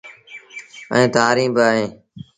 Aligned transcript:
ائيٚݩ 0.93 1.11
تآريٚݩ 1.15 1.53
بااوهيݩ۔ 1.55 1.89